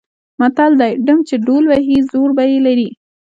متل 0.39 0.71
دی: 0.81 0.93
ډم 1.05 1.19
چې 1.27 1.35
ډول 1.45 1.63
وهي 1.67 1.97
زور 2.11 2.29
به 2.37 2.43
یې 2.51 2.59
لري. 2.67 2.89